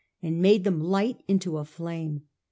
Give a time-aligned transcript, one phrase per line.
[0.23, 2.23] and m^de them light into a flame.